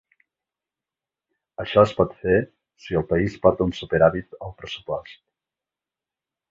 Això 1.65 1.83
es 1.87 1.93
pot 1.99 2.17
fer 2.23 2.39
si 2.87 2.99
el 3.03 3.07
país 3.13 3.39
porta 3.45 3.69
un 3.69 3.79
superàvit 3.83 4.37
al 4.47 4.59
pressupost. 4.63 5.25